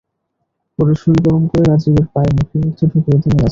পরে 0.79 0.93
সুই 1.01 1.17
গরম 1.25 1.43
করে 1.49 1.63
রাজীবের 1.63 2.07
পায়ের 2.13 2.33
নখের 2.37 2.61
মধ্যে 2.61 2.85
ঢুকিয়ে 2.91 3.17
দেন 3.21 3.31
ইয়াসিন। 3.31 3.49